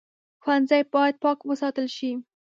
[0.43, 2.11] ښوونځی باید پاک وساتل شي